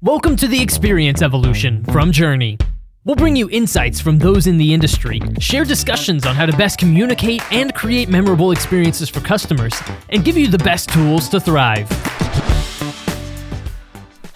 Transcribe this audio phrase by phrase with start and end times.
[0.00, 2.62] Welcome to the Experience Evolution from JRNI.
[3.04, 6.78] We'll bring you insights from those in the industry, share discussions on how to best
[6.78, 9.74] communicate and create memorable experiences for customers,
[10.10, 11.88] and give you the best tools to thrive.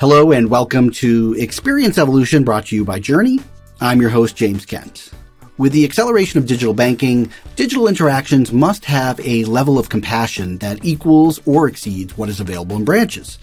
[0.00, 3.40] Hello, and welcome to Experience Evolution brought to you by JRNI.
[3.80, 5.12] I'm your host, James Kent.
[5.58, 10.82] With the acceleration of digital banking, digital interactions must have a level of compassion that
[10.82, 13.38] equals or exceeds what is available in branches.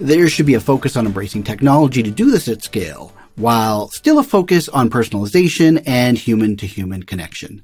[0.00, 4.18] There should be a focus on embracing technology to do this at scale, while still
[4.18, 7.62] a focus on personalization and human to human connection.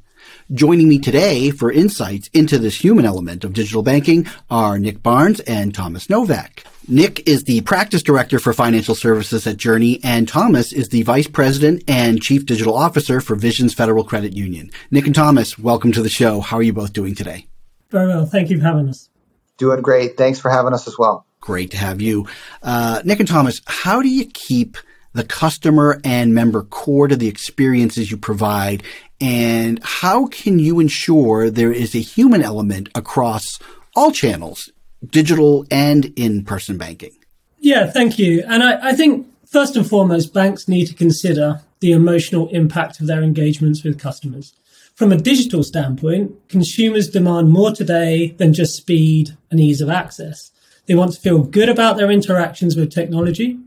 [0.52, 5.40] Joining me today for insights into this human element of digital banking are Nick Barnes
[5.40, 6.64] and Thomas Novak.
[6.90, 11.28] Nick is the practice director for financial services at JRNI, and Thomas is the vice
[11.28, 14.72] president and chief digital officer for Visions Federal Credit Union.
[14.90, 16.40] Nick and Thomas, welcome to the show.
[16.40, 17.46] How are you both doing today?
[17.90, 18.26] Very well.
[18.26, 19.08] Thank you for having us.
[19.56, 20.16] Doing great.
[20.16, 21.26] Thanks for having us as well.
[21.38, 22.26] Great to have you.
[22.60, 24.76] Uh, Nick and Thomas, how do you keep
[25.12, 28.82] the customer and member core to the experiences you provide?
[29.20, 33.60] And how can you ensure there is a human element across
[33.94, 34.72] all channels,
[35.08, 37.12] digital and in-person banking?
[37.58, 38.42] Yeah, thank you.
[38.46, 43.06] And I, I, think first and foremost, banks need to consider the emotional impact of
[43.06, 44.54] their engagements with customers.
[44.94, 50.50] From a digital standpoint, consumers demand more today than just speed and ease of access.
[50.86, 53.58] They want to feel good about their interactions with technology,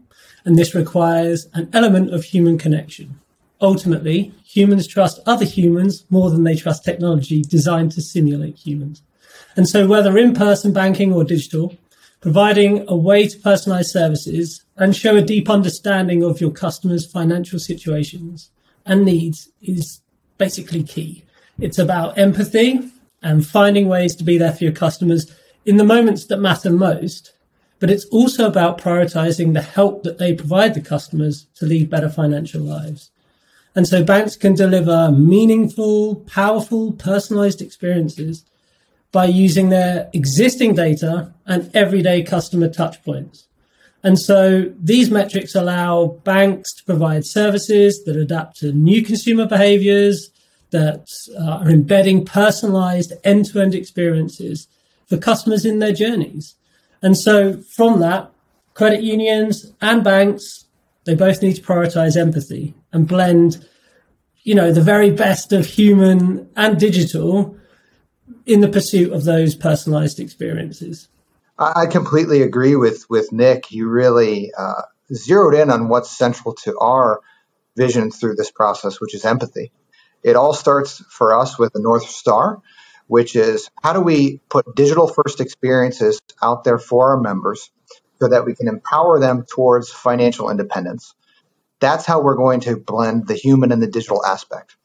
[0.45, 3.20] and this requires an element of human connection.
[3.61, 9.02] Ultimately, humans trust other humans more than they trust technology designed to simulate humans.
[9.56, 11.78] And so whether in-person banking or digital,
[12.22, 17.60] providing a way to personalize services and show a deep understanding of your customers' financial
[17.60, 18.50] situations
[18.86, 20.02] and needs is
[20.38, 21.23] basically key.
[21.60, 25.32] It's about empathy and finding ways to be there for your customers
[25.66, 27.34] in the moments that matter most.
[27.80, 32.10] But it's also about prioritizing the help that they provide the customers to lead better
[32.10, 33.12] financial lives.
[33.76, 38.45] And so banks can deliver meaningful, powerful, personalized experiences
[39.14, 43.46] by using their existing data and everyday customer touchpoints.
[44.02, 50.30] And so these metrics allow banks to provide services that adapt to new consumer behaviors,
[50.72, 51.06] that
[51.40, 54.68] uh, are embedding personalized end to end experiences
[55.08, 56.56] for customers in their journeys.
[57.04, 58.32] And so from that,
[58.74, 60.66] credit unions and banks,
[61.06, 63.64] they both need to prioritize empathy and blend,
[64.42, 67.56] you know, the very best of human and digital
[68.45, 71.08] in the pursuit of those personalized experiences.
[71.58, 73.71] I completely agree with with Nick.
[73.71, 74.81] You really uh,
[75.14, 77.21] zeroed in on what's central to our
[77.76, 79.71] vision through this process, which is empathy.
[80.23, 82.61] It all starts for us with the North Star,
[83.08, 87.71] which is how do we put digital first experiences out there for our members
[88.21, 91.14] so that we can empower them towards financial independence.
[91.80, 94.77] That's how we're going to blend the human and the digital aspect.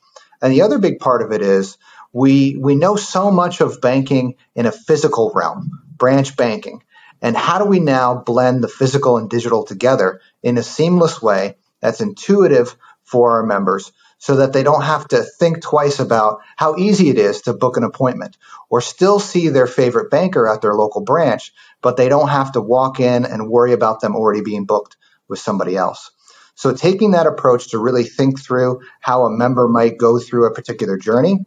[0.43, 1.79] And the other big part of it is
[2.13, 6.83] we we know so much of banking in a physical realm, branch banking.
[7.21, 11.57] And how do we now blend the physical and digital together in a seamless way
[11.81, 16.77] that's intuitive for our members so that they don't have to think twice about how
[16.77, 18.37] easy it is to book an appointment
[18.69, 21.53] or still see their favorite banker at their local branch,
[21.83, 24.97] but they don't have to walk in and worry about them already being booked
[25.29, 26.11] with somebody else.
[26.57, 30.55] So taking that approach to really think through how a member might go through a
[30.55, 31.45] particular journey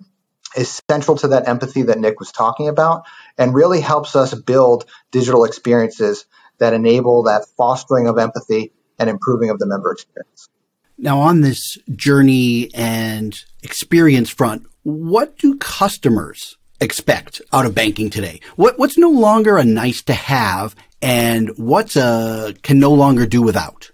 [0.56, 3.04] is central to that empathy that Nick was talking about
[3.38, 6.26] and really helps us build digital experiences
[6.60, 10.50] that enable that fostering of empathy and improving of the member experience.
[10.98, 18.40] Now, on this journey and experience front, what do customers expect out of banking today?
[18.56, 23.42] What, what's no longer a nice to have and what's a can no longer do
[23.42, 23.92] without?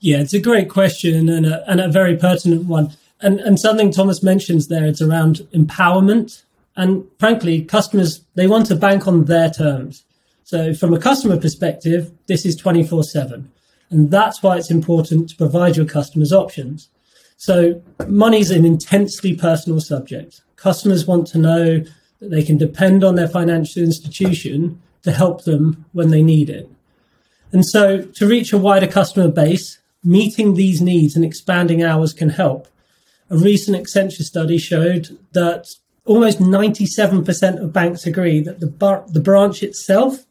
[0.00, 2.92] Yeah, it's a great question and a, and a very pertinent one
[3.22, 6.42] and and something Thomas mentions there, it's around empowerment.
[6.76, 10.04] And frankly, customers they want to bank on their terms.
[10.44, 13.50] So from a customer perspective, this is 24 7.
[13.90, 16.88] And that's why it's important to provide your customers options.
[17.36, 20.42] So money is an intensely personal subject.
[20.56, 21.78] Customers want to know
[22.20, 26.68] that they can depend on their financial institution to help them when they need it.
[27.52, 32.28] And so to reach a wider customer base, meeting these needs and expanding hours can
[32.28, 32.68] help
[33.30, 35.66] a recent Accenture study showed that
[36.04, 40.26] almost 97% of banks agree that the, bar- the branch itself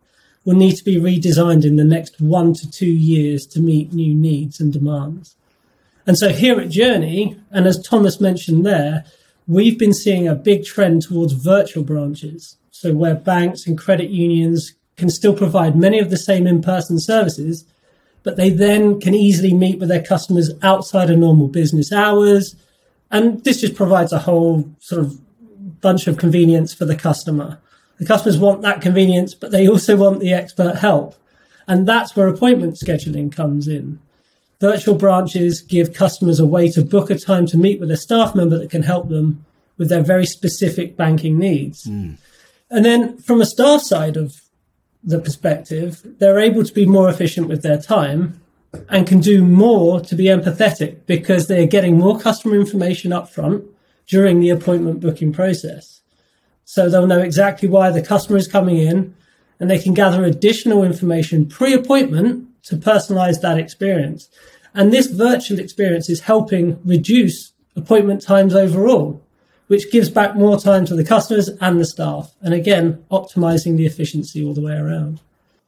[0.45, 4.13] will need to be redesigned in the next one to two years to meet new
[4.13, 5.35] needs and demands.
[6.05, 9.05] And so here at JRNI, and as Thomas mentioned there,
[9.47, 12.57] we've been seeing a big trend towards virtual branches.
[12.71, 17.65] So where banks and credit unions can still provide many of the same in-person services,
[18.23, 22.55] but they then can easily meet with their customers outside of normal business hours.
[23.11, 25.19] And this just provides a whole sort of
[25.81, 27.59] bunch of convenience for the customer.
[27.97, 31.15] The customers want that convenience, but they also want the expert help.
[31.67, 33.99] And that's where appointment scheduling comes in.
[34.59, 38.35] Virtual branches give customers a way to book a time to meet with a staff
[38.35, 39.45] member that can help them
[39.77, 41.85] with their very specific banking needs.
[41.85, 42.17] Mm.
[42.69, 44.41] And then from a staff side of
[45.03, 48.41] the perspective, they're able to be more efficient with their time
[48.89, 53.65] and can do more to be empathetic because they're getting more customer information up front
[54.07, 56.01] during the appointment booking process.
[56.65, 59.15] So they'll know exactly why the customer is coming in
[59.59, 64.29] and they can gather additional information pre appointment to personalize that experience.
[64.73, 69.23] And this virtual experience is helping reduce appointment times overall
[69.69, 72.33] which gives back more time to the customers and the staff.
[72.41, 75.21] And again, optimizing the efficiency all the way around.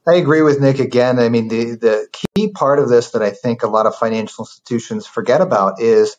[0.06, 1.20] I agree with Nick again.
[1.20, 4.44] I mean, the, the key part of this that I think a lot of financial
[4.44, 6.16] institutions forget about is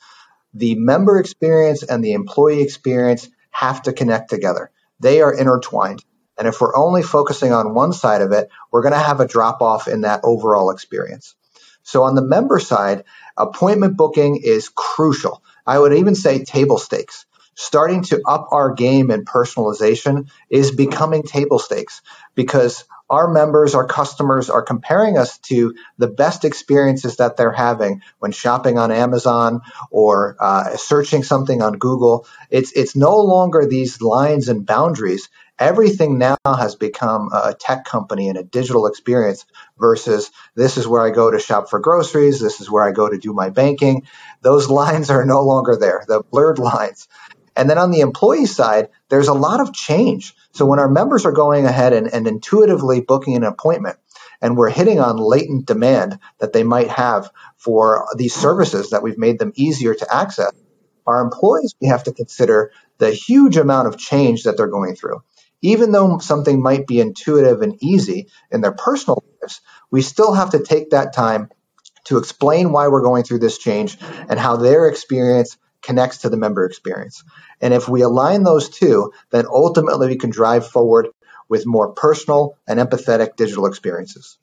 [0.53, 4.71] the member experience and the employee experience have to connect together.
[5.01, 6.03] They are intertwined.
[6.37, 9.27] And if we're only focusing on one side of it, we're going to have a
[9.27, 11.35] drop off in that overall experience.
[11.83, 13.03] So on the member side,
[13.35, 15.43] appointment booking is crucial.
[15.67, 17.25] I would even say table stakes
[17.55, 22.01] starting to up our game in personalization is becoming table stakes
[22.35, 28.01] because our members, our customers are comparing us to the best experiences that they're having
[28.19, 29.61] when shopping on Amazon
[29.91, 32.25] or uh, searching something on Google.
[32.49, 35.29] It's it's no longer these lines and boundaries.
[35.59, 39.45] Everything now has become a tech company and a digital experience
[39.77, 42.39] versus this is where I go to shop for groceries.
[42.39, 44.07] This is where I go to do my banking.
[44.41, 46.03] Those lines are no longer there.
[46.07, 47.07] The blurred lines.
[47.55, 50.35] And then on the employee side, there's a lot of change.
[50.51, 53.97] So when our members are going ahead and, and intuitively booking an appointment,
[54.41, 59.17] and we're hitting on latent demand that they might have for these services that we've
[59.17, 60.51] made them easier to access,
[61.07, 65.23] our employees, we have to consider the huge amount of change that they're going through.
[65.61, 69.61] Even though something might be intuitive and easy in their personal lives,
[69.91, 71.49] we still have to take that time
[72.05, 76.37] to explain why we're going through this change and how their experience connects to the
[76.37, 77.23] member experience.
[77.61, 81.09] And if we align those two, then ultimately we can drive forward
[81.49, 84.37] with more personal and empathetic digital experiences.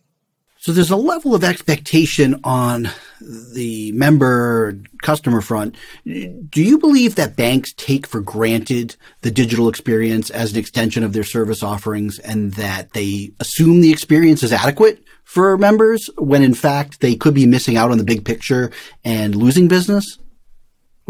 [0.58, 2.90] So there's a level of expectation on
[3.22, 5.74] the member customer front.
[6.04, 11.14] Do you believe that banks take for granted the digital experience as an extension of
[11.14, 16.52] their service offerings and that they assume the experience is adequate for members when in
[16.52, 18.70] fact they could be missing out on the big picture
[19.02, 20.18] and losing business?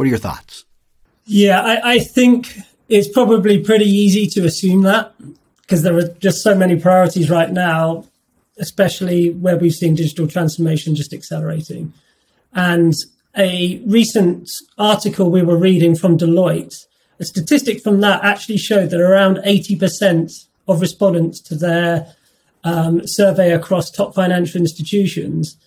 [0.00, 0.64] What are your thoughts?
[1.26, 2.56] Yeah, I, I think
[2.88, 5.12] it's probably pretty easy to assume that
[5.60, 8.06] because there are just so many priorities right now,
[8.58, 11.92] especially where we've seen digital transformation just accelerating.
[12.54, 12.94] And
[13.36, 14.48] a recent
[14.78, 16.86] article we were reading from Deloitte,
[17.18, 22.14] a statistic from that actually showed that around 80% of respondents to their
[22.64, 25.58] um, survey across top financial institutions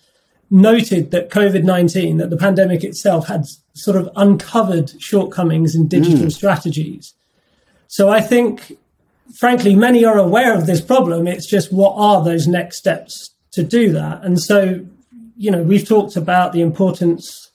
[0.49, 6.27] noted that COVID 19, that the pandemic itself had sort of uncovered shortcomings in digital
[6.27, 6.31] mm.
[6.31, 7.13] strategies.
[7.87, 8.77] So I think,
[9.35, 11.27] frankly, many are aware of this problem.
[11.27, 14.23] It's just what are those next steps to do that?
[14.23, 14.85] And so,
[15.37, 17.51] you know, we've talked about the importance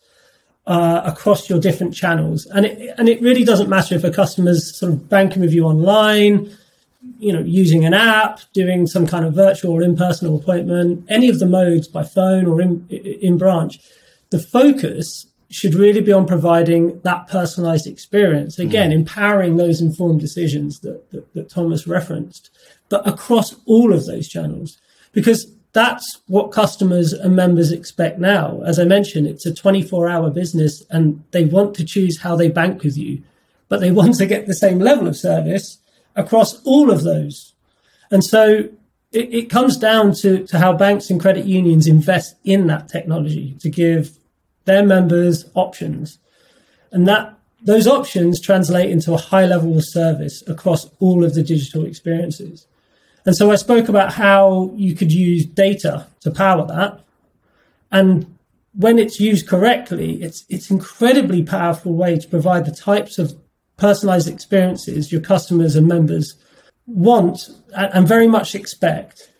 [0.66, 4.76] uh, across your different channels, and it and it really doesn't matter if a customer's
[4.78, 6.54] sort of banking with you online,
[7.18, 11.38] you know, using an app, doing some kind of virtual or in-person appointment, any of
[11.38, 13.80] the modes by phone or in, in branch,
[14.28, 18.58] the focus should really be on providing that personalized experience.
[18.58, 18.94] Again, mm.
[18.94, 22.50] empowering those informed decisions that, that, that Thomas referenced,
[22.88, 24.78] but across all of those channels,
[25.12, 28.60] because that's what customers and members expect now.
[28.62, 32.48] As I mentioned, it's a 24 hour business and they want to choose how they
[32.48, 33.22] bank with you,
[33.68, 35.78] but they want to get the same level of service
[36.14, 37.54] across all of those.
[38.10, 38.68] And so
[39.12, 43.56] it, it comes down to, to how banks and credit unions invest in that technology
[43.60, 44.18] to give
[44.68, 46.18] their members options.
[46.92, 51.42] And that those options translate into a high level of service across all of the
[51.42, 52.66] digital experiences.
[53.24, 57.00] And so I spoke about how you could use data to power that.
[57.90, 58.38] And
[58.74, 63.36] when it's used correctly, it's it's incredibly powerful way to provide the types of
[63.76, 66.34] personalized experiences your customers and members
[66.86, 69.30] want and very much expect.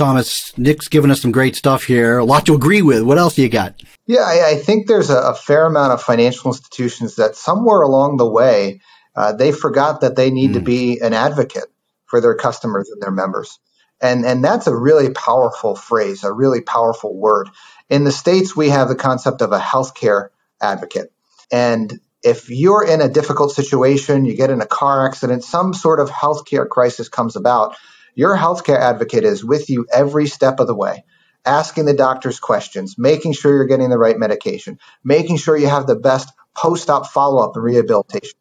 [0.00, 2.16] Thomas, Nick's given us some great stuff here.
[2.16, 3.02] A lot to agree with.
[3.02, 3.82] What else do you got?
[4.06, 8.16] Yeah, I, I think there's a, a, fair amount of financial institutions that somewhere along
[8.16, 8.80] the way
[9.14, 10.54] uh, they forgot that they need mm.
[10.54, 10.64] to hmm.
[10.64, 11.66] be an advocate
[12.06, 13.58] for their customers and their members.
[14.00, 17.50] And, and that's a really powerful phrase, a really powerful word.
[17.90, 20.30] In the States, we have the concept of a healthcare
[20.62, 21.12] advocate.
[21.52, 26.00] And if you're in a difficult situation, you get in a car accident, some sort
[26.00, 27.76] of healthcare crisis comes about,
[28.20, 31.04] your healthcare advocate is with you every step of the way,
[31.46, 35.86] asking the doctors questions, making sure you're getting the right medication, making sure you have
[35.86, 38.38] the best post op follow up and rehabilitation.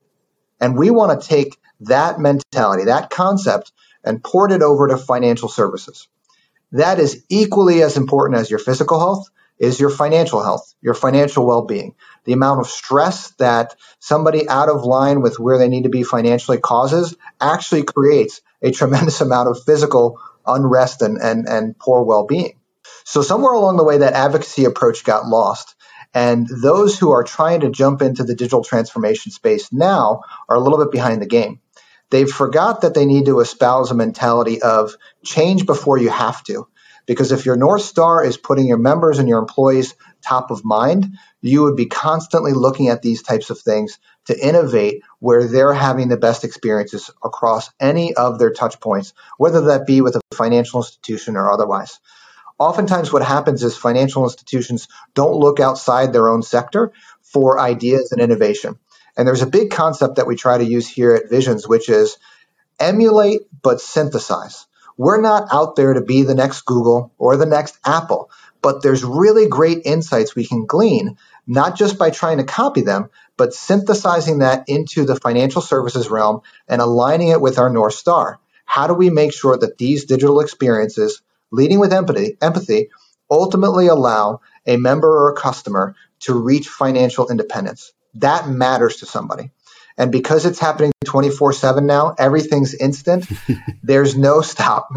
[0.60, 3.72] And we want to take that mentality, that concept,
[4.04, 6.10] and port it over to financial services.
[6.74, 11.46] That is equally as important as your physical health is your financial health, your financial
[11.46, 11.96] well-being.
[12.26, 16.04] The amount of stress that somebody out of line with where they need to be
[16.04, 22.60] financially causes actually creates a tremendous amount of physical unrest and, and, and poor well-being.
[23.04, 25.76] So somewhere along the way, that advocacy approach got lost.
[26.14, 30.60] And those who are trying to jump into the digital transformation space now are a
[30.60, 31.60] little bit behind the game.
[32.10, 36.68] They've forgot that they need to espouse a mentality of change before you have to.
[37.06, 41.16] Because if your North Star is putting your members and your employees top of mind,
[41.42, 46.08] you would be constantly looking at these types of things to innovate where they're having
[46.08, 50.80] the best experiences across any of their touch points, whether that be with a financial
[50.80, 52.00] institution or otherwise.
[52.60, 56.92] Oftentimes, what happens is financial institutions don't look outside their own sector
[57.24, 58.78] for ideas and innovation.
[59.18, 62.18] And there's a big concept that we try to use here at Visions, which is
[62.80, 64.68] emulate but synthesize.
[64.96, 68.30] We're not out there to be the next Google or the next Apple,
[68.62, 71.18] but there's really great insights we can glean,
[71.50, 76.42] not just by trying to copy them, but synthesizing that into the financial services realm
[76.68, 78.40] and aligning it with our North Star.
[78.66, 82.90] How do we make sure that these digital experiences, leading with empathy, empathy
[83.30, 87.92] ultimately allow a member or a customer to reach financial independence?
[88.16, 89.52] that matters to somebody.
[89.98, 93.28] And because it's happening 24 7 now, everything's instant.
[93.84, 94.90] There's no stop.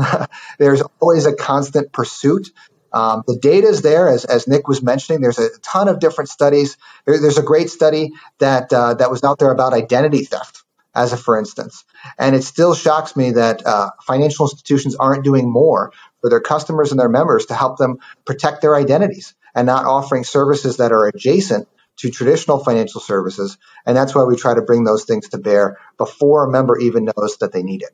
[0.58, 2.50] There's always a constant pursuit.
[2.92, 5.20] Um, the data is there, as, as Nick was mentioning.
[5.20, 6.76] There's a ton of different studies.
[7.06, 10.62] There, there's a great study that uh, that was out there about identity theft,
[10.94, 11.84] as a for instance.
[12.18, 16.90] And it still shocks me that uh, financial institutions aren't doing more for their customers
[16.90, 21.06] and their members to help them protect their identities and not offering services that are
[21.08, 21.68] adjacent
[21.98, 23.58] to traditional financial services.
[23.86, 27.04] And that's why we try to bring those things to bear before a member even
[27.04, 27.90] knows that they need it.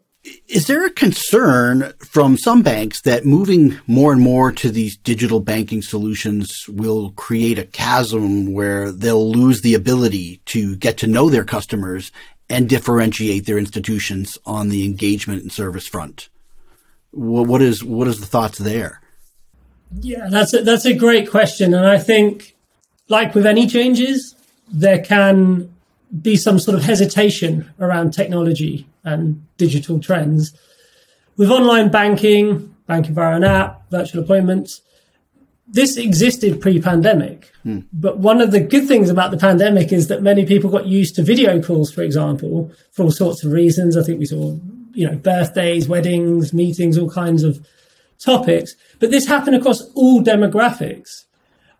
[0.48, 5.40] Is there a concern from some banks that moving more and more to these digital
[5.40, 11.28] banking solutions will create a chasm where they'll lose the ability to get to know
[11.28, 12.10] their customers
[12.48, 16.28] and differentiate their institutions on the engagement and service front?
[17.10, 19.00] What is what is the thoughts there?
[20.00, 22.54] Yeah, that's a, that's a great question, and I think
[23.08, 24.34] like with any changes,
[24.70, 25.74] there can
[26.22, 30.52] be some sort of hesitation around technology and digital trends.
[31.36, 34.82] With online banking, banking via an app, virtual appointments,
[35.68, 37.52] this existed pre-pandemic.
[37.62, 37.80] Hmm.
[37.92, 41.14] But one of the good things about the pandemic is that many people got used
[41.16, 43.96] to video calls, for example, for all sorts of reasons.
[43.96, 44.56] I think we saw,
[44.94, 47.64] you know, birthdays, weddings, meetings, all kinds of
[48.18, 48.74] topics.
[48.98, 51.24] But this happened across all demographics.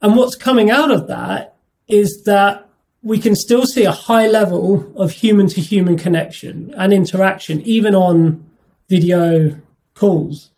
[0.03, 1.57] And what's coming out of that
[1.89, 2.68] is that
[3.09, 7.95] we can still see a high level of human to human connection and interaction, even
[7.95, 8.45] on
[8.91, 9.59] video
[9.95, 10.51] calls.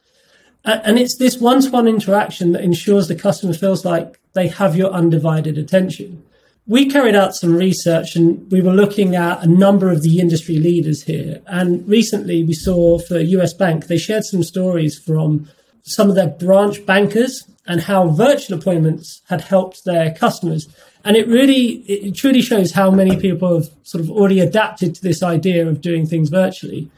[0.65, 4.75] And it's this one to one interaction that ensures the customer feels like they have
[4.75, 6.25] your undivided attention.
[6.67, 10.57] We carried out some research and we were looking at a number of the industry
[10.59, 11.43] leaders here.
[11.47, 15.49] And recently we saw for US Bank, they shared some stories from
[15.85, 20.67] some of their branch bankers and how virtual appointments had helped their customers.
[21.05, 25.03] And it really, it truly shows how many people have sort of already adapted to
[25.03, 26.91] this idea of doing things virtually.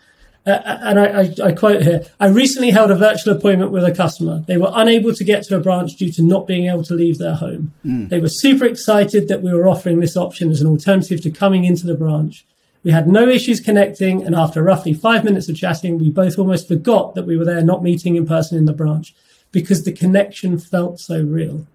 [0.45, 3.85] Uh, uh and I, I, I, quote here, I recently held a virtual appointment with
[3.85, 4.43] a customer.
[4.47, 7.19] They were unable to get to a branch due to not being able to leave
[7.19, 7.73] their home.
[7.85, 8.09] Mm.
[8.09, 11.65] They were super excited that we were offering this option as an alternative to coming
[11.65, 12.45] into the branch.
[12.85, 16.67] We had no issues connecting, and after roughly five minutes of chatting, we both almost
[16.67, 19.15] forgot that we were there not meeting in person in the branch
[19.53, 21.67] because the connection felt so real.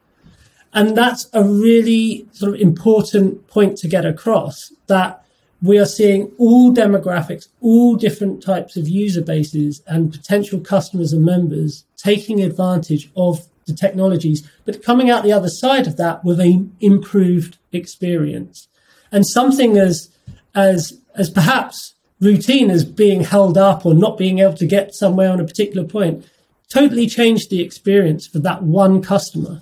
[0.74, 5.24] And that's a really sort of important point to get across that
[5.62, 11.26] we are seeing all demographics, all different types of user bases and potential customers and
[11.26, 16.40] members taking advantage of the technologies, but coming out the other side of that with
[16.40, 18.68] an improved experience.
[19.12, 20.10] And something as
[20.54, 25.32] as as perhaps routine as being held up or not being able to get somewhere
[25.32, 26.26] on a particular point
[26.70, 29.62] totally changed the experience for that one customer.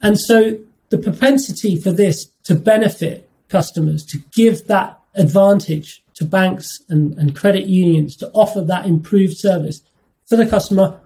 [0.00, 0.58] And so
[0.90, 7.36] the propensity for this to benefit customers, to give that advantage to banks and, and
[7.36, 9.82] credit unions to offer that improved service
[10.26, 11.00] for the customer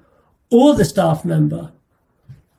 [0.51, 1.73] or the staff member,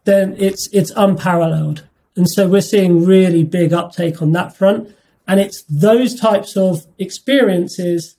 [0.05, 1.87] then it's it's unparalleled.
[2.15, 4.95] And so we're seeing really big uptake on that front.
[5.27, 8.15] And it's those types of experiences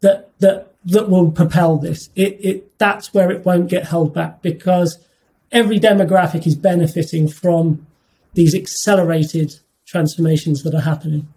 [0.00, 2.08] that that that will propel this.
[2.14, 4.98] It, it that's where it won't get held back because
[5.52, 7.86] every demographic is benefiting from
[8.34, 9.54] these accelerated
[9.86, 11.28] transformations that are happening.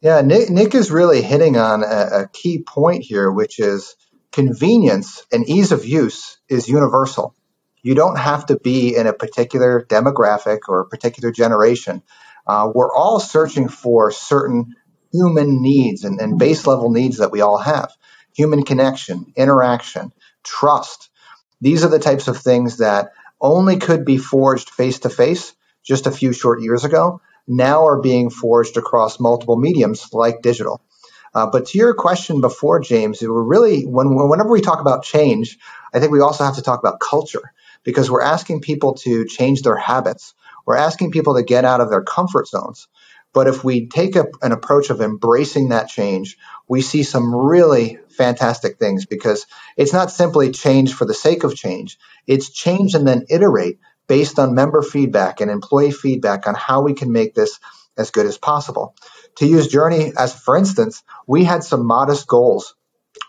[0.00, 3.96] Yeah, Nick, Nick is really hitting on a, a key point here, which is
[4.32, 7.34] convenience and ease of use is universal.
[7.82, 12.02] You don't have to be in a particular demographic or a particular generation.
[12.46, 14.74] Uh, we're all searching for certain
[15.12, 17.90] human needs and, and base level needs that we all have
[18.36, 20.12] human connection, interaction,
[20.44, 21.08] trust.
[21.60, 26.06] These are the types of things that only could be forged face to face just
[26.06, 30.80] a few short years ago, now are being forged across multiple mediums like digital.
[31.34, 35.58] Uh, but to your question before, James, we're really when whenever we talk about change,
[35.92, 37.52] I think we also have to talk about culture
[37.84, 40.34] because we're asking people to change their habits.
[40.64, 42.88] We're asking people to get out of their comfort zones.
[43.36, 47.98] But if we take a, an approach of embracing that change, we see some really
[48.08, 49.44] fantastic things because
[49.76, 51.98] it's not simply change for the sake of change.
[52.26, 53.78] It's change and then iterate
[54.08, 57.60] based on member feedback and employee feedback on how we can make this
[57.98, 58.96] as good as possible.
[59.36, 62.74] To use JRNI as for instance, we had some modest goals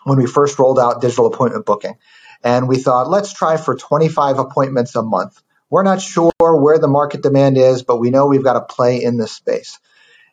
[0.04, 1.98] when we first rolled out digital appointment booking.
[2.42, 5.42] And we thought, let's try for 25 appointments a month.
[5.68, 9.02] We're not sure where the market demand is, but we know we've got to play
[9.02, 9.78] in this space.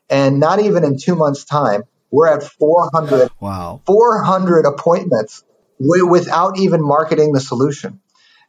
[0.09, 3.81] And not even in two months' time, we're at 400, wow.
[3.85, 5.43] 400 appointments
[5.79, 8.01] w- without even marketing the solution.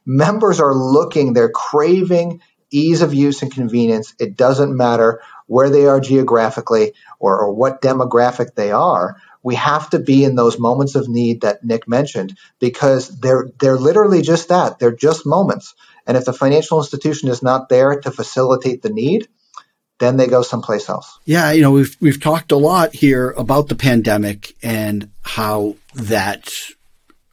[0.05, 4.13] Members are looking, they're craving ease of use and convenience.
[4.19, 9.17] It doesn't matter where they are geographically or, or what demographic they are.
[9.43, 13.77] We have to be in those moments of need that Nick mentioned because they're they're
[13.77, 14.79] literally just that.
[14.79, 15.73] They're just moments.
[16.05, 19.27] And if the financial institution is not there to facilitate the need,
[19.99, 21.19] then they go someplace else.
[21.25, 26.49] Yeah, you know, we've we've talked a lot here about the pandemic and how that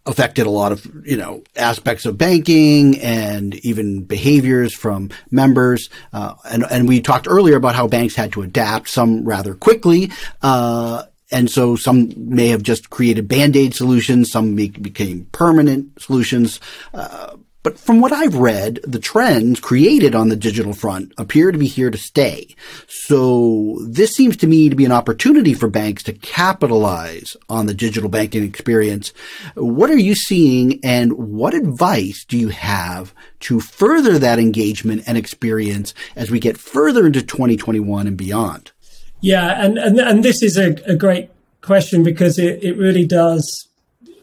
[0.06, 5.88] affected a lot of, you know, aspects of banking and even behaviors from members.
[6.12, 10.12] Uh, and, and we talked earlier about how banks had to adapt, some rather quickly.
[10.42, 16.60] Uh, and so some may have just created band-aid solutions, some became permanent solutions.
[16.92, 21.56] Uh, but from what I've read, the trends created on the digital front appear to
[21.56, 22.54] be here to stay.
[22.86, 27.72] So this seems to me to be an opportunity for banks to capitalize on the
[27.72, 29.14] digital banking experience.
[29.54, 35.16] What are you seeing and what advice do you have to further that engagement and
[35.16, 38.72] experience as we get further into 2021 and beyond?
[39.22, 41.30] Yeah, and, and, and this is a, a great
[41.62, 43.68] question because it, it really does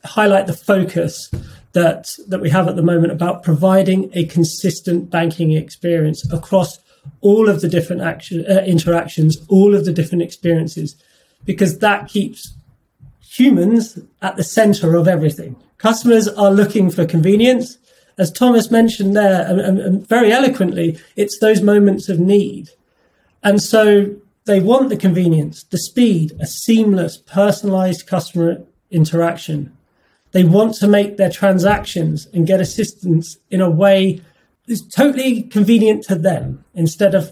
[0.03, 1.31] highlight the focus
[1.73, 6.79] that that we have at the moment about providing a consistent banking experience across
[7.21, 10.95] all of the different action uh, interactions, all of the different experiences,
[11.45, 12.53] because that keeps
[13.21, 15.55] humans at the center of everything.
[15.77, 17.77] Customers are looking for convenience.
[18.17, 22.69] As Thomas mentioned there, and, and, and very eloquently, it's those moments of need.
[23.41, 24.13] And so
[24.45, 29.75] they want the convenience, the speed, a seamless, personalized customer interaction
[30.31, 34.21] they want to make their transactions and get assistance in a way
[34.67, 37.31] that's totally convenient to them instead of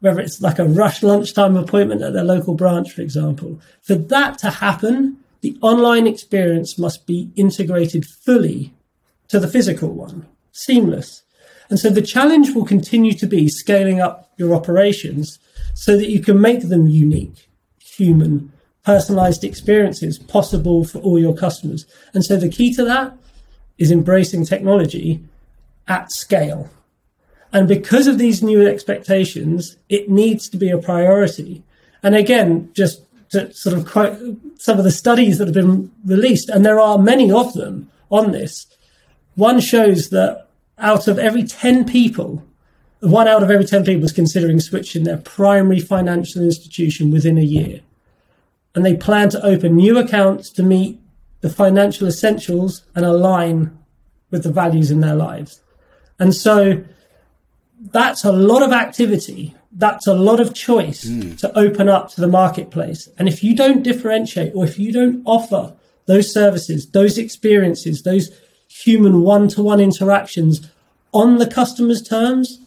[0.00, 3.60] whether it's like a rush lunchtime appointment at their local branch, for example.
[3.82, 8.72] For that to happen, the online experience must be integrated fully
[9.28, 11.22] to the physical one, seamless.
[11.68, 15.38] And so the challenge will continue to be scaling up your operations
[15.74, 17.48] so that you can make them unique,
[17.78, 18.52] human,
[18.84, 21.86] personalized experiences possible for all your customers.
[22.14, 23.16] And so the key to that
[23.78, 25.22] is embracing technology
[25.88, 26.70] at scale.
[27.52, 31.62] And because of these new expectations, it needs to be a priority.
[32.02, 34.18] And again, just to sort of quote
[34.58, 38.32] some of the studies that have been released, and there are many of them on
[38.32, 38.66] this,
[39.34, 40.46] one shows that
[40.78, 42.44] out of every 10 people,
[43.00, 47.42] one out of every 10 people is considering switching their primary financial institution within a
[47.42, 47.80] year
[48.74, 51.00] and they plan to open new accounts to meet
[51.40, 53.76] the financial essentials and align
[54.30, 55.60] with the values in their lives.
[56.18, 56.84] And so
[57.80, 59.54] that's a lot of activity.
[59.72, 61.38] That's a lot of choice mm.
[61.38, 63.08] to open up to the marketplace.
[63.18, 65.74] And if you don't differentiate or if you don't offer
[66.06, 68.30] those services, those experiences, those
[68.68, 70.70] human one to one interactions
[71.12, 72.60] on the customer's terms,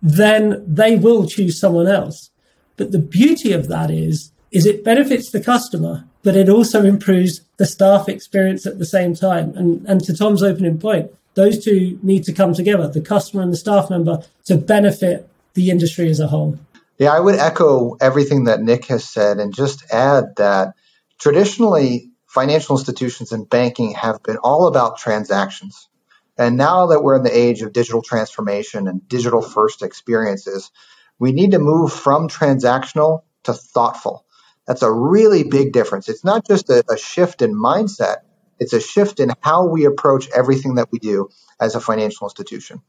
[0.00, 2.30] then they will choose someone else.
[2.76, 7.42] But the beauty of that is is it benefits the customer, but it also improves
[7.58, 9.56] the staff experience at the same time.
[9.56, 13.52] And, and to Tom's opening point, those two need to come together, the customer and
[13.52, 16.58] the staff member, to benefit the industry as a whole.
[16.98, 20.74] Yeah, I would echo everything that Nick has said and just add that
[21.18, 25.88] traditionally financial institutions and banking have been all about transactions.
[26.36, 30.70] And now that we're in the age of digital transformation and digital first experiences,
[31.18, 34.24] we need to move from transactional to thoughtful.
[34.68, 36.10] That's a really big difference.
[36.10, 38.18] It's not just a, a shift in mindset,
[38.60, 42.82] it's a shift in how we approach everything that we do as a financial institution.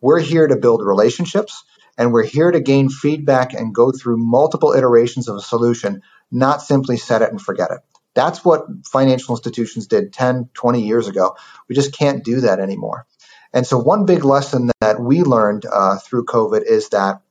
[0.00, 1.64] We're here to build relationships
[1.98, 6.62] and we're here to gain feedback and go through multiple iterations of a solution, not
[6.62, 7.80] simply set it and forget it.
[8.14, 11.36] That's what financial institutions did 10, 20 years ago.
[11.68, 13.06] We just can't do that anymore.
[13.52, 17.22] And so, one big lesson that we learned uh, through COVID is that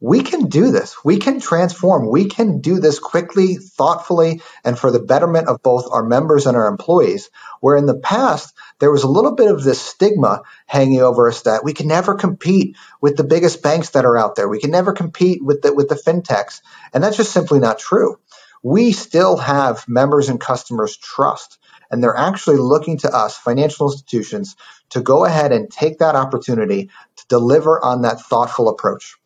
[0.00, 0.94] we can do this.
[1.04, 2.10] We can transform.
[2.10, 6.54] We can do this quickly, thoughtfully, and for the betterment of both our members and
[6.54, 7.30] our employees.
[7.60, 11.42] Where in the past, there was a little bit of this stigma hanging over us
[11.42, 14.48] that we can never compete with the biggest banks that are out there.
[14.48, 16.60] We can never compete with the, with the fintechs.
[16.92, 18.18] And that's just simply not true.
[18.62, 21.58] We still have members and customers trust.
[21.90, 24.56] And they're actually looking to us, financial institutions,
[24.90, 29.16] to go ahead and take that opportunity to deliver on that thoughtful approach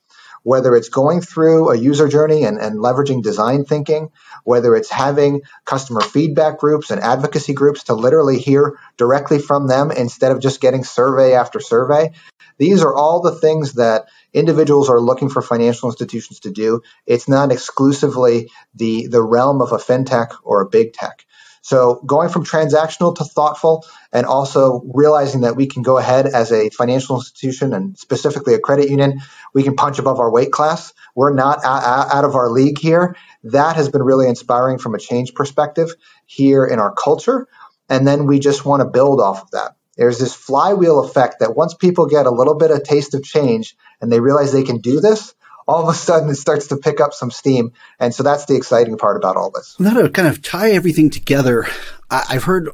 [0.42, 4.10] whether it's going through a user journey and, and leveraging design thinking,
[4.44, 9.90] whether it's having customer feedback groups and advocacy groups to literally hear directly from them
[9.90, 12.10] instead of just getting survey after survey.
[12.58, 16.82] These are all the things that individuals are looking for financial institutions to do.
[17.06, 21.24] It's not exclusively the, the realm of a fintech or a big tech.
[21.62, 26.52] So going from transactional to thoughtful and also realizing that we can go ahead as
[26.52, 29.20] a financial institution and specifically a credit union,
[29.52, 30.94] we can punch above our weight class.
[31.14, 33.14] We're not out of our league here.
[33.44, 35.94] That has been really inspiring from a change perspective
[36.24, 37.46] here in our culture.
[37.88, 39.76] And then we just want to build off of that.
[39.96, 43.76] There's this flywheel effect that once people get a little bit of taste of change
[44.00, 45.34] and they realize they can do this,
[45.70, 47.72] all of a sudden it starts to pick up some steam.
[48.00, 49.78] And so that's the exciting part about all this.
[49.78, 51.64] Now to kind of tie everything together,
[52.10, 52.70] I- have heard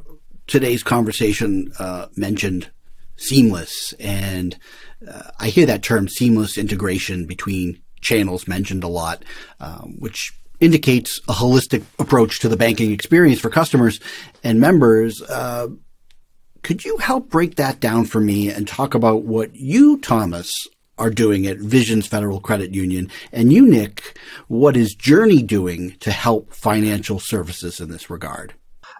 [0.47, 2.71] today's conversation uh, mentioned
[3.15, 4.57] seamless, and
[5.07, 9.23] uh, I hear that term seamless integration between channels mentioned a lot,
[9.59, 13.99] um, which indicates a holistic approach to the banking experience for customers
[14.43, 15.21] and members.
[15.21, 15.67] Uh,
[16.63, 20.51] could you help break that down for me and talk about what you, Thomas,
[20.97, 23.09] are doing at Visions Federal Credit Union.
[23.31, 28.53] And you, Nick, what is JRNI doing to help financial services in this regard?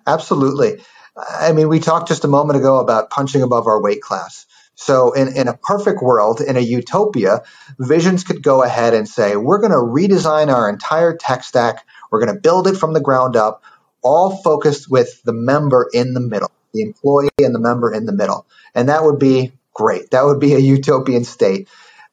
[0.06, 0.82] Absolutely.
[1.18, 4.46] I mean, we talked just a moment ago about punching above our weight class.
[4.76, 7.42] So, in, in a perfect world, in a utopia,
[7.80, 11.84] Visions could go ahead and say, we're going to redesign our entire tech stack.
[12.12, 13.64] We're going to build it from the ground up,
[14.04, 18.14] all focused with the member in the middle, the employee and the member in the
[18.14, 18.46] middle.
[18.76, 20.12] And that would be great.
[20.12, 21.68] That would be a utopian state.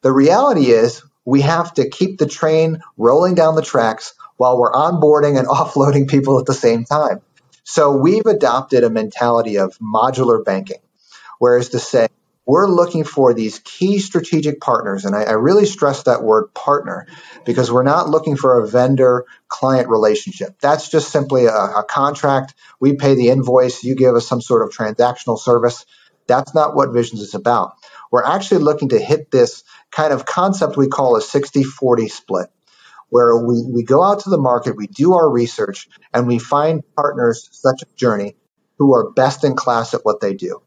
[0.05, 4.71] The reality is we have to keep the train rolling down the tracks while we're
[4.71, 7.21] onboarding and offloading people at the same time.
[7.63, 10.77] So we've adopted a mentality of modular banking,
[11.39, 12.07] whereas to say
[12.45, 15.05] we're looking for these key strategic partners.
[15.05, 17.07] And I, I really stress that word partner
[17.43, 20.59] because we're not looking for a vendor client relationship.
[20.61, 22.53] That's just simply a, a contract.
[22.79, 23.83] We pay the invoice.
[23.83, 25.83] You give us some sort of transactional service.
[26.27, 27.73] That's not what Visions is about.
[28.15, 32.47] We're actually looking to hit this kind of concept we call a 60 40 split,
[33.09, 36.81] where we, we go out to the market, we do our research, and we find
[36.95, 38.35] partners such as JRNI
[38.77, 40.61] who are best in class at what they do.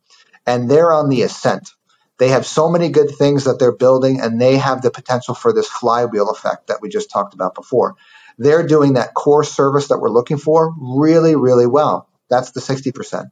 [0.46, 1.70] And they're on the ascent.
[2.18, 5.54] They have so many good things that they're building, and they have the potential for
[5.54, 7.96] this flywheel effect that we just talked about before.
[8.36, 12.10] They're doing that core service that we're looking for really, really well.
[12.28, 13.30] That's the 60%.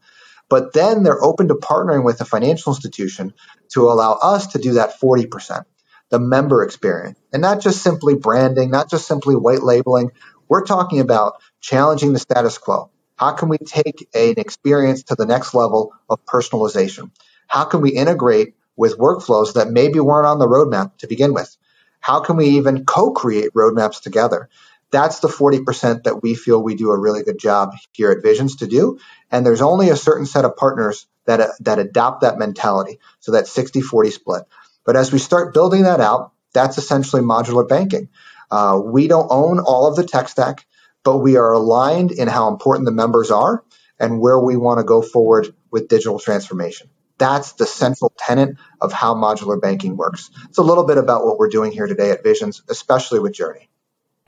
[0.48, 3.34] But then they're open to partnering with a financial institution
[3.70, 5.64] to allow us to do that 40%
[6.10, 10.12] the member experience and not just simply branding, not just simply white labeling.
[10.48, 12.90] We're talking about challenging the status quo.
[13.16, 17.10] How can we take an experience to the next level of personalization?
[17.48, 21.56] How can we integrate with workflows that maybe weren't on the roadmap to begin with?
[22.00, 24.48] How can we even co-create roadmaps together?
[24.90, 28.56] That's the 40% that we feel we do a really good job here at Visions
[28.56, 28.98] to do.
[29.30, 33.00] And there's only a certain set of partners that, that adopt that mentality.
[33.20, 34.42] So that 60 40 split.
[34.84, 38.08] But as we start building that out, that's essentially modular banking.
[38.50, 40.64] Uh, we don't own all of the tech stack,
[41.02, 43.64] but we are aligned in how important the members are
[43.98, 46.88] and where we want to go forward with digital transformation.
[47.18, 50.30] That's the central tenet of how modular banking works.
[50.44, 53.68] It's a little bit about what we're doing here today at Visions, especially with JRNI.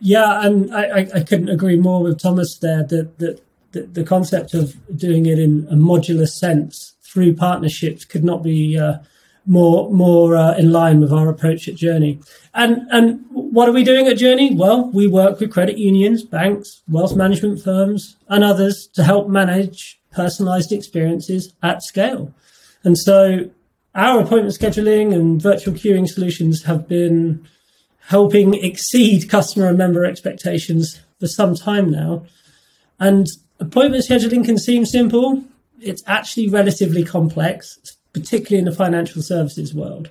[0.00, 3.40] Yeah, and I, I couldn't agree more with Thomas there that, that,
[3.72, 8.78] that the concept of doing it in a modular sense through partnerships could not be
[8.78, 8.98] uh,
[9.46, 12.24] more more uh, in line with our approach at JRNI.
[12.54, 14.56] And and what are we doing at JRNI?
[14.56, 20.00] Well, we work with credit unions, banks, wealth management firms, and others to help manage
[20.12, 22.32] personalized experiences at scale.
[22.84, 23.50] And so
[23.94, 27.48] our appointment scheduling and virtual queuing solutions have been
[28.08, 32.24] helping exceed customer and member expectations for some time now.
[32.98, 33.26] And
[33.60, 35.44] appointment scheduling can seem simple.
[35.78, 37.78] It's actually relatively complex,
[38.14, 40.08] particularly in the financial services world.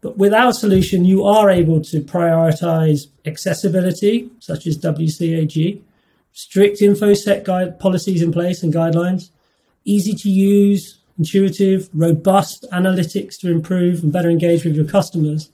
[0.00, 5.80] But with our solution, you are able to prioritize accessibility, such as WCAG,
[6.32, 9.30] strict InfoSec guide policies in place and guidelines,
[9.84, 15.50] easy to use, intuitive, robust analytics to improve and better engage with your customers.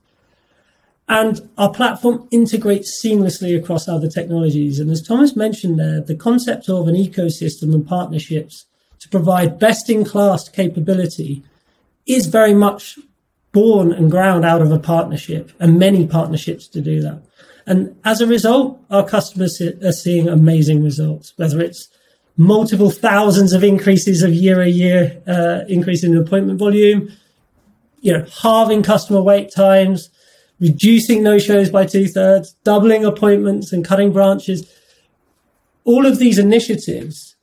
[1.09, 4.81] And our platform integrates seamlessly across other technologies.
[4.81, 8.64] And as Thomas mentioned there, the concept of an ecosystem and partnerships
[9.01, 11.43] to provide best in class capability
[12.07, 12.99] is very much
[13.53, 17.23] born and ground out of a partnership and many partnerships to do that.
[17.67, 21.88] And as a result, our customers are seeing amazing results, whether it's
[22.37, 27.11] multiple thousands of increases of year a year uh, increase in appointment volume,
[28.01, 30.11] you know, halving customer wait times,
[30.61, 34.71] reducing no shows by two thirds, doubling appointments and cutting branches.
[35.85, 37.37] All of these initiatives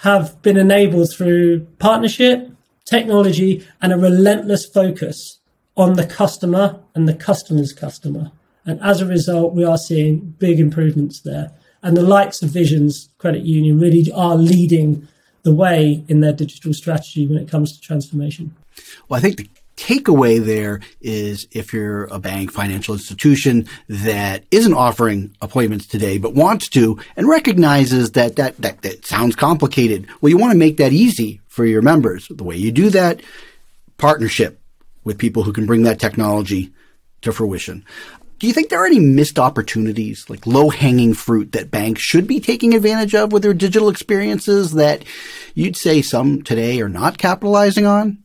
[0.00, 2.50] have been enabled through partnership,
[2.84, 5.38] technology, and a relentless focus
[5.76, 8.30] on the customer and the customer's customer.
[8.64, 11.52] And as a result, we are seeing big improvements there.
[11.82, 15.08] And the likes of Visions Credit Union really are leading
[15.42, 18.54] the way in their digital strategy when it comes to transformation.
[19.08, 24.74] Well, I think the takeaway there is if you're a bank, financial institution that isn't
[24.74, 30.06] offering appointments today, but wants to and recognizes that that, that, that sounds complicated.
[30.20, 32.28] Well, you want to make that easy for your members.
[32.28, 33.22] The way you do that,
[33.98, 34.60] partnership
[35.04, 36.72] with people who can bring that technology
[37.22, 37.84] to fruition.
[38.38, 42.26] Do you think there are any missed opportunities, like low hanging fruit that banks should
[42.26, 45.04] be taking advantage of with their digital experiences that
[45.54, 48.21] you'd say some today are not capitalizing on?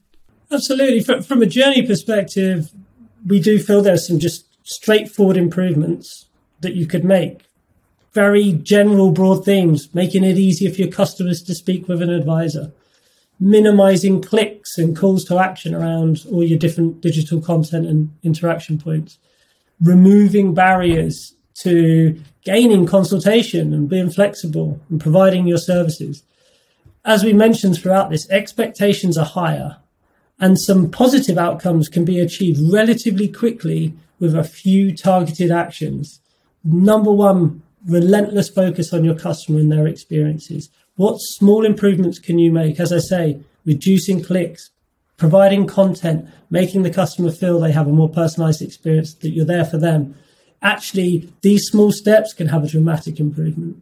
[0.51, 1.01] Absolutely.
[1.01, 2.71] From a JRNI perspective,
[3.25, 6.25] we do feel there's some just straightforward improvements
[6.61, 7.41] that you could make.
[8.13, 12.71] Very general, broad themes, making it easier for your customers to speak with an advisor,
[13.39, 19.17] minimizing clicks and calls to action around all your different digital content and interaction points
[19.81, 26.23] removing barriers to gaining consultation and being flexible and providing your services.
[27.05, 29.77] As we mentioned throughout this, expectations are higher
[30.39, 36.19] and some positive outcomes can be achieved relatively quickly with a few targeted actions.
[36.63, 40.69] Number one, relentless focus on your customer and their experiences.
[40.95, 42.79] What small improvements can you make?
[42.79, 44.69] As I say, reducing clicks,
[45.17, 49.65] providing content, making the customer feel they have a more personalized experience, that you're there
[49.65, 50.15] for them.
[50.61, 53.81] Actually, these small steps can have a dramatic improvement.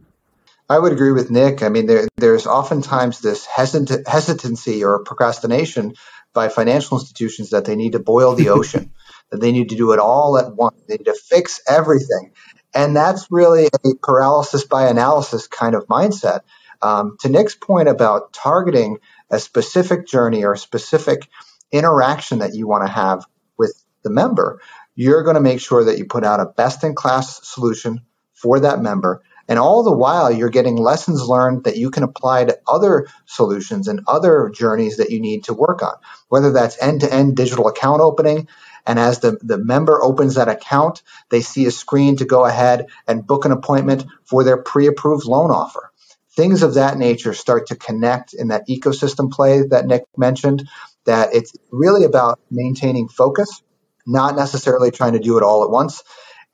[0.68, 1.62] I would agree with Nick.
[1.62, 5.94] I mean, there, there's oftentimes this hesit- hesitancy or procrastination
[6.36, 8.92] by financial institutions that they need to boil the ocean,
[9.30, 10.80] that they need to do it all at once.
[10.86, 12.32] They need to fix everything.
[12.74, 16.40] And that's really a paralysis by analysis kind of mindset.
[16.82, 18.98] Um, to Nick's point about targeting
[19.30, 21.26] a specific journey or a specific
[21.72, 23.24] interaction that you want to have
[23.56, 24.60] with the member,
[24.94, 28.02] you're going to make sure that you put out a best in class solution
[28.34, 29.22] for that member.
[29.48, 33.88] And all the while, you're getting lessons learned that you can apply to other solutions
[33.88, 35.94] and other journeys that you need to work on,
[36.28, 38.48] whether that's end to end digital account opening.
[38.86, 42.86] And as the, the member opens that account, they see a screen to go ahead
[43.06, 45.92] and book an appointment for their pre approved loan offer
[46.36, 50.68] things of that nature start to connect in that ecosystem play that Nick mentioned,
[51.06, 53.62] that it's really about maintaining focus,
[54.06, 56.02] not necessarily trying to do it all at once.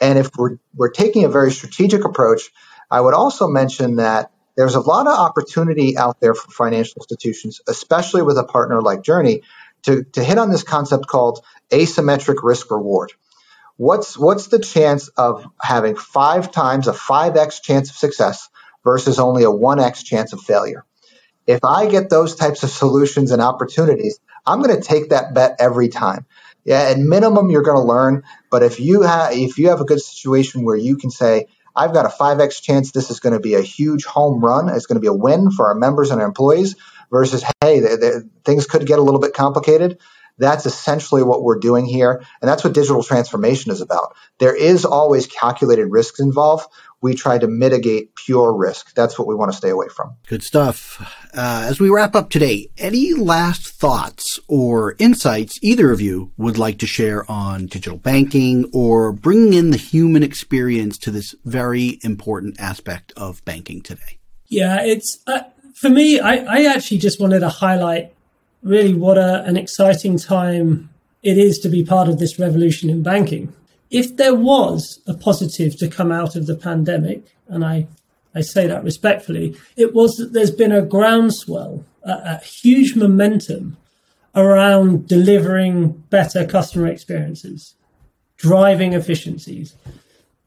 [0.00, 2.50] And if we're, we're taking a very strategic approach,
[2.92, 7.62] I would also mention that there's a lot of opportunity out there for financial institutions,
[7.66, 9.42] especially with a partner like JRNI,
[9.84, 13.12] to, to hit on this concept called asymmetric risk reward.
[13.78, 18.50] What's, what's the chance of having five times a 5x chance of success
[18.84, 20.84] versus only a 1x chance of failure.
[21.46, 25.56] If I get those types of solutions and opportunities, I'm going to take that bet
[25.58, 26.26] every time.
[26.64, 29.84] Yeah, at minimum you're going to learn, but if you have if you have a
[29.84, 33.40] good situation where you can say I've got a 5x chance this is going to
[33.40, 36.20] be a huge home run, it's going to be a win for our members and
[36.20, 36.76] our employees
[37.10, 38.10] versus hey, they, they,
[38.44, 39.98] things could get a little bit complicated.
[40.38, 42.22] That's essentially what we're doing here.
[42.40, 44.14] And that's what digital transformation is about.
[44.38, 46.68] There is always calculated risks involved.
[47.00, 48.94] We try to mitigate pure risk.
[48.94, 50.14] That's what we want to stay away from.
[50.28, 51.00] Good stuff.
[51.34, 56.58] Uh, as we wrap up today, any last thoughts or insights either of you would
[56.58, 61.98] like to share on digital banking or bringing in the human experience to this very
[62.02, 64.18] important aspect of banking today?
[64.46, 65.40] Yeah, it's uh,
[65.74, 66.20] for me.
[66.20, 68.14] I, I actually just wanted to highlight
[68.62, 70.90] really what a, an exciting time
[71.22, 73.52] it is to be part of this revolution in banking.
[73.90, 77.86] If there was a positive to come out of the pandemic, and I,
[78.34, 83.76] I say that respectfully, it was that there's been a groundswell, a, a huge momentum
[84.34, 87.74] around delivering better customer experiences,
[88.36, 89.76] driving efficiencies,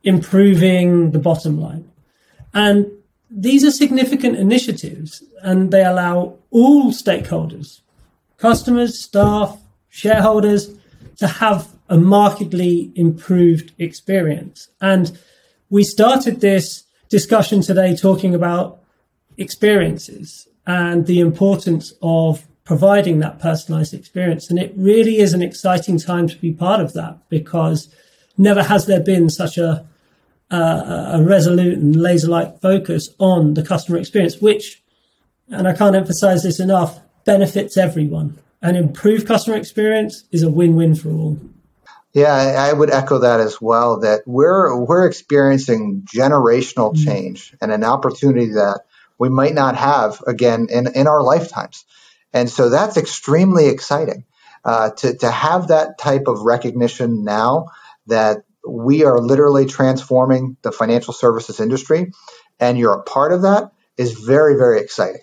[0.04, 1.90] improving the bottom line.
[2.54, 2.88] And
[3.30, 7.82] these are significant initiatives and they allow all stakeholders,
[8.38, 10.76] customers, staff, shareholders
[11.18, 14.70] to have a markedly improved experience.
[14.82, 15.18] And
[15.70, 18.80] we started this discussion today talking about
[19.38, 24.50] experiences and the importance of providing that personalized experience.
[24.50, 27.94] And it really is an exciting time to be part of that because
[28.38, 29.86] never has there been such a,
[30.50, 34.82] uh, a resolute and laser like focus on the customer experience, which,
[35.50, 38.38] and I can't emphasize this enough, benefits everyone.
[38.62, 41.40] An improved customer experience is a win-win for all.
[42.14, 44.00] Yeah, I would echo that as well.
[44.00, 47.04] That we're we're experiencing generational mm-hmm.
[47.04, 48.84] change and an opportunity that
[49.18, 51.84] we might not have again in in our lifetimes,
[52.32, 54.24] and so that's extremely exciting
[54.64, 57.68] uh, to to have that type of recognition now
[58.08, 62.14] that we are literally transforming the financial services industry,
[62.62, 65.22] and you're a part of that is very very exciting.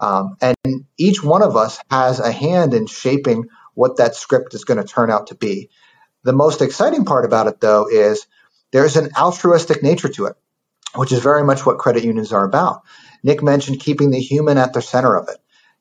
[0.00, 0.56] Um, and
[0.96, 4.88] each one of us has a hand in shaping what that script is going to
[4.88, 5.70] turn out to be.
[6.24, 8.26] The most exciting part about it, though, is
[8.72, 10.36] there's an altruistic nature to it,
[10.94, 12.82] which is very much what credit unions are about.
[13.22, 15.38] Nick mentioned keeping the human at the center of it,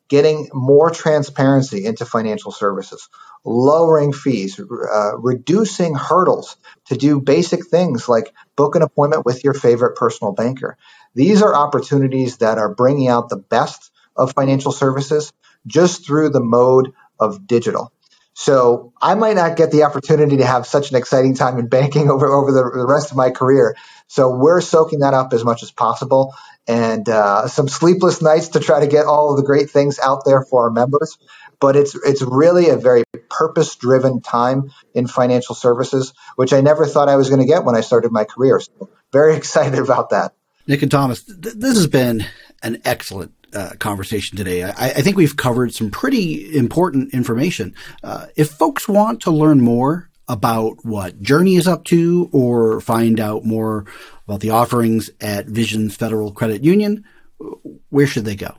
[0.09, 3.09] getting more transparency into financial services,
[3.43, 9.53] lowering fees, uh, reducing hurdles to do basic things like book an appointment with your
[9.53, 10.77] favorite personal banker.
[11.13, 15.31] These are opportunities that are bringing out the best of financial services
[15.65, 17.91] just through the mode of digital.
[18.33, 22.09] So I might not get the opportunity to have such an exciting time in banking
[22.11, 23.75] over, over the, the rest of my career.
[24.07, 26.35] So we're soaking that up as much as possible
[26.67, 30.23] and uh, some sleepless nights to try to get all of the great things out
[30.25, 31.17] there for our members.
[31.59, 36.85] But it's it's really a very purpose driven time in financial services, which I never
[36.85, 38.59] thought I was going to get when I started my career.
[38.59, 40.33] So very excited about that.
[40.67, 42.25] Nick and Thomas, th- this has been
[42.61, 44.63] an excellent uh, conversation today.
[44.63, 47.73] I, I, think we've covered some pretty important information.
[48.03, 53.19] Uh, if folks want to learn more about what JRNI is up to or find
[53.19, 53.85] out more
[54.27, 57.05] about the offerings at Visions Federal Credit Union,
[57.89, 58.55] where should they go?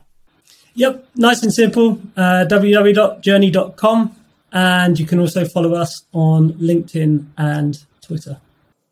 [0.73, 2.01] Yep, nice and simple.
[2.15, 4.15] Uh, www.journey.com.
[4.51, 8.39] And you can also follow us on LinkedIn and Twitter.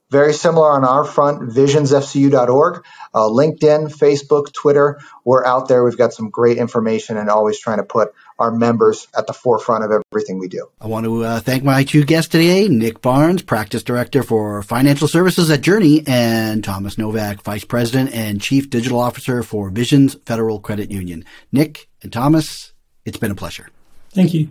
[0.10, 5.00] Very similar on our front, visionsfcu.org, uh, LinkedIn, Facebook, Twitter.
[5.26, 5.84] We're out there.
[5.84, 9.84] We've got some great information and always trying to put our members at the forefront
[9.84, 10.70] of everything we do.
[10.80, 15.10] I want to uh, thank my two guests today, Nick Barnes, Practice Director for Financial
[15.10, 20.62] Services at JRNI, and Thomas Novak, Vice President and Chief Digital Officer for Visions Federal
[20.62, 21.26] Credit Union.
[21.52, 22.72] Nick and Thomas,
[23.04, 23.70] it's been a pleasure.
[24.12, 24.48] Thank you.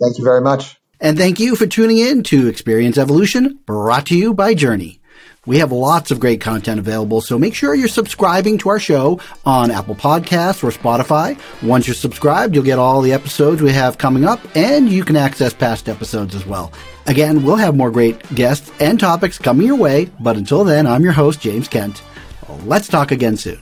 [0.00, 0.79] Thank you very much.
[1.00, 4.98] And thank you for tuning in to Experience Evolution, brought to you by JRNI.
[5.46, 9.18] We have lots of great content available, so make sure you're subscribing to our show
[9.46, 11.40] on Apple Podcasts or Spotify.
[11.62, 15.16] Once you're subscribed, you'll get all the episodes we have coming up, and you can
[15.16, 16.70] access past episodes as well.
[17.06, 21.02] Again, we'll have more great guests and topics coming your way, but until then, I'm
[21.02, 22.02] your host, James Kent.
[22.66, 23.58] Let's talk again soon.